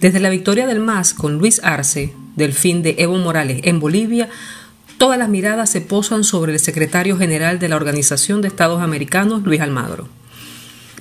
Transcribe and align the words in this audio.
Desde 0.00 0.18
la 0.18 0.30
victoria 0.30 0.66
del 0.66 0.80
MAS 0.80 1.12
con 1.12 1.36
Luis 1.36 1.60
Arce, 1.62 2.14
del 2.34 2.54
fin 2.54 2.82
de 2.82 2.94
Evo 2.96 3.18
Morales 3.18 3.60
en 3.64 3.80
Bolivia, 3.80 4.30
todas 4.96 5.18
las 5.18 5.28
miradas 5.28 5.68
se 5.68 5.82
posan 5.82 6.24
sobre 6.24 6.54
el 6.54 6.58
secretario 6.58 7.18
general 7.18 7.58
de 7.58 7.68
la 7.68 7.76
Organización 7.76 8.40
de 8.40 8.48
Estados 8.48 8.80
Americanos, 8.80 9.42
Luis 9.42 9.60
Almagro. 9.60 10.08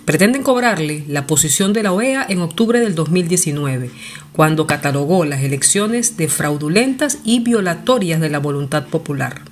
Pretenden 0.03 0.43
cobrarle 0.43 1.05
la 1.07 1.27
posición 1.27 1.71
de 1.71 1.83
la 1.83 1.93
OEA 1.93 2.25
en 2.27 2.41
octubre 2.41 2.81
del 2.81 2.93
2019, 2.93 3.89
cuando 4.33 4.67
catalogó 4.67 5.23
las 5.23 5.43
elecciones 5.43 6.17
de 6.17 6.27
fraudulentas 6.27 7.19
y 7.23 7.39
violatorias 7.39 8.19
de 8.19 8.29
la 8.29 8.39
voluntad 8.39 8.87
popular. 8.87 9.43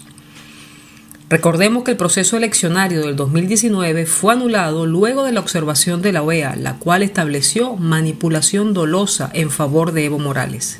Recordemos 1.29 1.83
que 1.83 1.91
el 1.91 1.97
proceso 1.97 2.37
eleccionario 2.37 3.01
del 3.01 3.17
2019 3.17 4.05
fue 4.05 4.33
anulado 4.33 4.85
luego 4.85 5.25
de 5.25 5.33
la 5.33 5.41
observación 5.41 6.01
de 6.01 6.13
la 6.13 6.23
OEA, 6.23 6.55
la 6.55 6.75
cual 6.75 7.03
estableció 7.03 7.75
manipulación 7.75 8.73
dolosa 8.73 9.29
en 9.33 9.51
favor 9.51 9.91
de 9.91 10.05
Evo 10.05 10.19
Morales. 10.19 10.79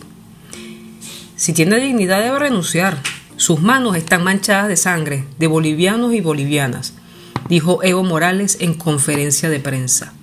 Si 1.35 1.51
tiene 1.51 1.81
dignidad 1.81 2.21
debe 2.21 2.39
renunciar. 2.39 2.97
Sus 3.35 3.61
manos 3.61 3.95
están 3.95 4.23
manchadas 4.23 4.67
de 4.69 4.77
sangre 4.77 5.25
de 5.37 5.45
bolivianos 5.45 6.13
y 6.13 6.21
bolivianas, 6.21 6.93
dijo 7.49 7.83
Evo 7.83 8.03
Morales 8.03 8.57
en 8.61 8.73
conferencia 8.73 9.49
de 9.49 9.59
prensa. 9.59 10.13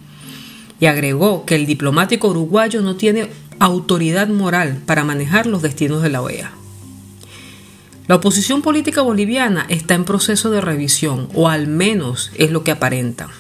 Y 0.81 0.87
agregó 0.87 1.45
que 1.45 1.55
el 1.55 1.67
diplomático 1.67 2.29
uruguayo 2.29 2.81
no 2.81 2.97
tiene 2.97 3.29
autoridad 3.61 4.27
moral 4.29 4.83
para 4.85 5.05
manejar 5.05 5.47
los 5.47 5.63
destinos 5.63 6.03
de 6.03 6.09
la 6.09 6.23
OEA. 6.23 6.64
La 8.07 8.17
oposición 8.17 8.61
política 8.61 9.01
boliviana 9.01 9.65
está 9.71 9.95
en 9.95 10.05
proceso 10.05 10.51
de 10.51 10.61
revisión, 10.61 11.31
o 11.33 11.49
al 11.49 11.69
menos 11.69 12.31
es 12.35 12.51
lo 12.51 12.63
que 12.63 12.71
aparenta. 12.71 13.31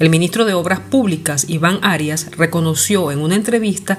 El 0.00 0.10
ministro 0.10 0.44
de 0.44 0.54
Obras 0.54 0.80
Públicas, 0.80 1.44
Iván 1.48 1.78
Arias, 1.82 2.26
reconoció 2.36 3.12
en 3.12 3.20
una 3.20 3.36
entrevista 3.36 3.96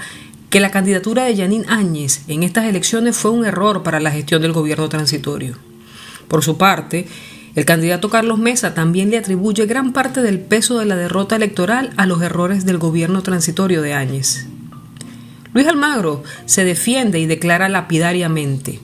que 0.50 0.60
la 0.60 0.72
candidatura 0.72 1.24
de 1.24 1.36
Yanín 1.36 1.64
Áñez 1.70 2.24
en 2.28 2.44
estas 2.44 2.66
elecciones 2.66 3.16
fue 3.16 3.32
un 3.32 3.46
error 3.46 3.82
para 3.82 4.02
la 4.02 4.12
gestión 4.12 4.42
del 4.42 4.52
gobierno 4.52 4.90
transitorio. 4.90 5.56
Por 6.28 6.44
su 6.44 6.58
parte, 6.58 7.08
el 7.56 7.64
candidato 7.64 8.10
Carlos 8.10 8.38
Mesa 8.38 8.74
también 8.74 9.10
le 9.10 9.18
atribuye 9.18 9.66
gran 9.66 9.94
parte 9.94 10.22
del 10.22 10.42
peso 10.42 10.78
de 10.80 10.88
la 10.88 10.98
derrota 10.98 11.38
electoral 11.38 11.94
a 11.96 12.06
los 12.06 12.22
errores 12.22 12.66
del 12.66 12.80
gobierno 12.80 13.24
transitorio 13.24 13.82
de 13.82 13.94
Áñez. 13.94 14.46
Luis 15.54 15.68
Almagro 15.68 16.24
se 16.46 16.66
defiende 16.66 17.20
y 17.20 17.28
declara 17.28 17.70
lapidariamente 17.70 18.82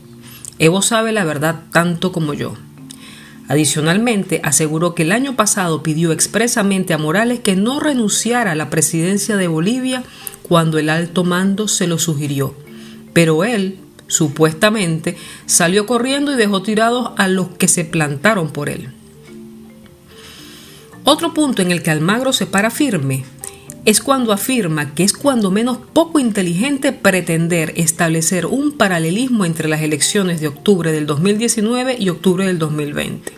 Evo 0.59 0.81
sabe 0.81 1.11
la 1.11 1.23
verdad 1.25 1.63
tanto 1.71 2.11
como 2.11 2.33
yo. 2.33 2.53
Adicionalmente, 3.47 4.41
aseguró 4.43 4.95
que 4.95 5.03
el 5.03 5.11
año 5.11 5.35
pasado 5.35 5.83
pidió 5.83 6.11
expresamente 6.11 6.93
a 6.93 6.97
Morales 6.97 7.41
que 7.41 7.55
no 7.55 7.79
renunciara 7.79 8.53
a 8.53 8.55
la 8.55 8.69
presidencia 8.69 9.37
de 9.37 9.47
Bolivia 9.47 10.03
cuando 10.41 10.79
el 10.79 10.89
alto 10.89 11.23
mando 11.23 11.67
se 11.67 11.85
lo 11.85 11.99
sugirió. 11.99 12.55
Pero 13.13 13.43
él, 13.43 13.77
supuestamente, 14.07 15.17
salió 15.45 15.85
corriendo 15.85 16.33
y 16.33 16.37
dejó 16.37 16.63
tirados 16.63 17.11
a 17.17 17.27
los 17.27 17.49
que 17.49 17.67
se 17.67 17.85
plantaron 17.85 18.49
por 18.49 18.69
él. 18.69 18.89
Otro 21.03 21.35
punto 21.35 21.61
en 21.61 21.71
el 21.71 21.83
que 21.83 21.91
Almagro 21.91 22.33
se 22.33 22.47
para 22.47 22.71
firme 22.71 23.25
es 23.85 24.01
cuando 24.01 24.33
afirma 24.33 24.95
que 24.95 25.03
es 25.03 25.13
cuando 25.13 25.51
menos 25.51 25.77
poco 25.93 26.19
inteligente 26.19 26.91
pretender 26.91 27.71
establecer 27.75 28.47
un 28.47 28.71
paralelismo 28.71 29.45
entre 29.45 29.69
las 29.69 29.81
elecciones 29.81 30.41
de 30.41 30.47
octubre 30.47 30.91
del 30.91 31.05
2019 31.05 31.95
y 31.99 32.09
octubre 32.09 32.47
del 32.47 32.57
2020. 32.57 33.33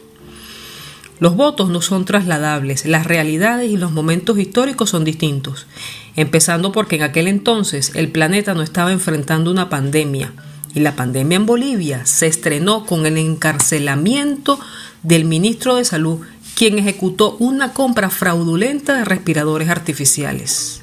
Los 1.20 1.36
votos 1.36 1.70
no 1.70 1.82
son 1.82 2.06
trasladables, 2.06 2.86
las 2.86 3.06
realidades 3.06 3.70
y 3.70 3.78
los 3.78 3.92
momentos 3.92 4.38
históricos 4.40 4.92
son 4.92 5.04
distintos, 5.04 5.68
empezando 6.16 6.72
porque 6.72 6.96
en 6.96 7.04
aquel 7.04 7.28
entonces 7.28 7.92
el 7.96 8.10
planeta 8.10 8.54
no 8.54 8.62
estaba 8.62 8.92
enfrentando 8.92 9.52
una 9.52 9.68
pandemia, 9.68 10.32
y 10.74 10.80
la 10.80 10.96
pandemia 10.96 11.38
en 11.38 11.48
Bolivia 11.48 12.06
se 12.06 12.28
estrenó 12.28 12.86
con 12.86 13.06
el 13.06 13.18
encarcelamiento 13.18 14.60
del 15.02 15.26
ministro 15.26 15.76
de 15.76 15.86
Salud 15.86 16.20
quien 16.58 16.80
ejecutó 16.80 17.38
una 17.38 17.72
compra 17.72 18.10
fraudulenta 18.10 18.98
de 18.98 19.06
respiradores 19.06 19.70
artificiales. 19.70 20.82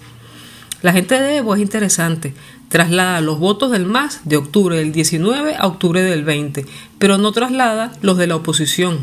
La 0.82 0.92
gente 0.92 1.18
de 1.18 1.38
Evo 1.38 1.56
es 1.56 1.60
interesante, 1.60 2.32
traslada 2.68 3.20
los 3.20 3.40
votos 3.40 3.72
del 3.72 3.84
MAS 3.84 4.20
de 4.22 4.36
octubre 4.36 4.76
del 4.76 4.92
19 4.92 5.56
a 5.56 5.66
octubre 5.66 6.00
del 6.00 6.22
20, 6.22 6.64
pero 7.00 7.18
no 7.18 7.32
traslada 7.32 7.90
los 8.02 8.16
de 8.18 8.28
la 8.28 8.36
oposición. 8.36 9.00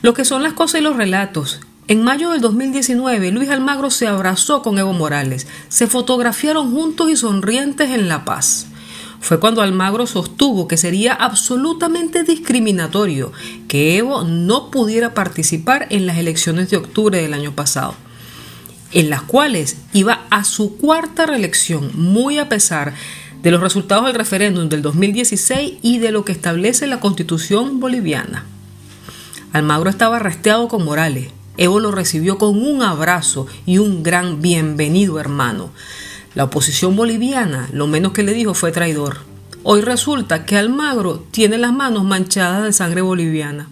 Lo 0.00 0.14
que 0.14 0.24
son 0.24 0.44
las 0.44 0.52
cosas 0.52 0.80
y 0.80 0.84
los 0.84 0.96
relatos. 0.96 1.58
En 1.88 2.04
mayo 2.04 2.30
del 2.30 2.40
2019, 2.40 3.32
Luis 3.32 3.50
Almagro 3.50 3.90
se 3.90 4.06
abrazó 4.06 4.62
con 4.62 4.78
Evo 4.78 4.92
Morales, 4.92 5.48
se 5.70 5.88
fotografiaron 5.88 6.70
juntos 6.70 7.10
y 7.10 7.16
sonrientes 7.16 7.90
en 7.90 8.06
La 8.08 8.24
Paz 8.24 8.68
fue 9.22 9.38
cuando 9.38 9.62
Almagro 9.62 10.08
sostuvo 10.08 10.66
que 10.66 10.76
sería 10.76 11.14
absolutamente 11.14 12.24
discriminatorio 12.24 13.30
que 13.68 13.96
Evo 13.96 14.24
no 14.24 14.68
pudiera 14.72 15.14
participar 15.14 15.86
en 15.90 16.06
las 16.06 16.18
elecciones 16.18 16.70
de 16.70 16.76
octubre 16.76 17.22
del 17.22 17.32
año 17.32 17.52
pasado, 17.52 17.94
en 18.90 19.10
las 19.10 19.22
cuales 19.22 19.76
iba 19.92 20.26
a 20.30 20.42
su 20.42 20.76
cuarta 20.76 21.24
reelección, 21.24 21.92
muy 21.94 22.40
a 22.40 22.48
pesar 22.48 22.94
de 23.42 23.52
los 23.52 23.60
resultados 23.60 24.06
del 24.06 24.16
referéndum 24.16 24.68
del 24.68 24.82
2016 24.82 25.74
y 25.82 25.98
de 25.98 26.10
lo 26.10 26.24
que 26.24 26.32
establece 26.32 26.88
la 26.88 26.98
constitución 26.98 27.78
boliviana. 27.78 28.44
Almagro 29.52 29.88
estaba 29.88 30.16
arresteado 30.16 30.66
con 30.66 30.84
Morales. 30.84 31.28
Evo 31.58 31.78
lo 31.78 31.92
recibió 31.92 32.38
con 32.38 32.60
un 32.60 32.82
abrazo 32.82 33.46
y 33.66 33.78
un 33.78 34.02
gran 34.02 34.42
bienvenido 34.42 35.20
hermano. 35.20 35.70
La 36.34 36.44
oposición 36.44 36.96
boliviana 36.96 37.68
lo 37.72 37.86
menos 37.86 38.12
que 38.12 38.22
le 38.22 38.32
dijo 38.32 38.54
fue 38.54 38.72
traidor. 38.72 39.18
Hoy 39.64 39.82
resulta 39.82 40.46
que 40.46 40.56
Almagro 40.56 41.24
tiene 41.30 41.58
las 41.58 41.72
manos 41.72 42.04
manchadas 42.04 42.64
de 42.64 42.72
sangre 42.72 43.02
boliviana. 43.02 43.68